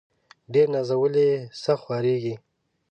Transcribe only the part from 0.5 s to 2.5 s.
ډير نازولي، سخت خوارېږي.